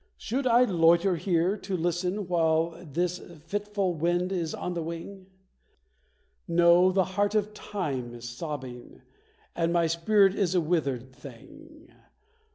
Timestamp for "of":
7.35-7.53